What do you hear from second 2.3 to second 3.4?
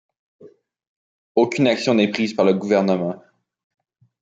par le gouvernement.